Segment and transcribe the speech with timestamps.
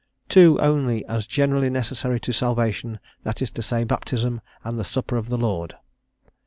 [0.29, 5.15] "Two only as generally necessary to salvation, that is to say, Baptism and the Supper
[5.15, 5.75] of the Lord."